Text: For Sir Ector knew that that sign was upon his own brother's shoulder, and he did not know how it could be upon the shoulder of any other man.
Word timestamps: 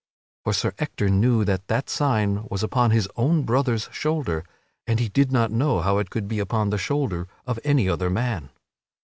For 0.43 0.53
Sir 0.53 0.73
Ector 0.79 1.09
knew 1.09 1.45
that 1.45 1.67
that 1.67 1.87
sign 1.87 2.45
was 2.49 2.63
upon 2.63 2.89
his 2.89 3.07
own 3.17 3.43
brother's 3.43 3.87
shoulder, 3.91 4.43
and 4.87 4.99
he 4.99 5.09
did 5.09 5.31
not 5.31 5.51
know 5.51 5.81
how 5.81 5.99
it 5.99 6.09
could 6.09 6.27
be 6.27 6.39
upon 6.39 6.71
the 6.71 6.79
shoulder 6.79 7.27
of 7.45 7.59
any 7.63 7.87
other 7.87 8.09
man. 8.09 8.49